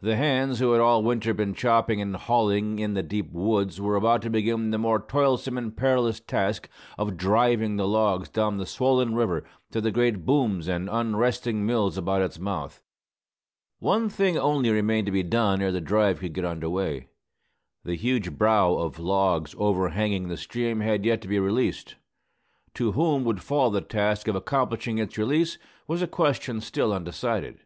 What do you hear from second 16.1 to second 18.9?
could get under way. The huge "brow"